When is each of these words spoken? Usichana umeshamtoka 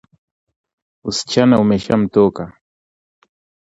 Usichana 1.09 1.55
umeshamtoka 1.63 2.43